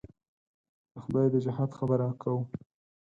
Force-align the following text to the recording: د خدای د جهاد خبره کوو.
د 0.91 0.93
خدای 1.03 1.27
د 1.31 1.35
جهاد 1.45 1.69
خبره 1.79 2.07
کوو. 2.21 2.41